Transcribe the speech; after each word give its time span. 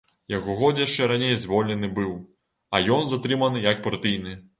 Яго 0.33 0.53
год 0.61 0.79
яшчэ 0.83 1.09
раней 1.11 1.35
звольнены 1.41 1.89
быў, 1.99 2.15
а 2.77 2.81
ён 2.95 3.05
затрыманы 3.13 3.63
як 3.67 3.85
партыйны. 3.89 4.33